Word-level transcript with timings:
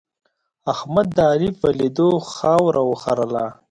احمد 0.73 1.07
د 1.17 1.19
علي 1.31 1.49
په 1.59 1.67
لیدو 1.79 2.09
خاوره 2.33 2.81
وخرله. 2.89 3.45